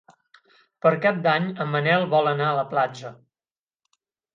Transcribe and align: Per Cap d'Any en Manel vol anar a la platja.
Per 0.85 0.93
Cap 1.03 1.21
d'Any 1.29 1.47
en 1.67 1.71
Manel 1.75 2.09
vol 2.17 2.33
anar 2.35 2.51
a 2.51 2.59
la 2.65 2.67
platja. 2.77 3.17